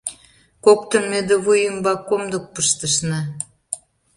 [0.65, 3.19] —Коктын мӧдывуй ӱмбак комдык пыштышна.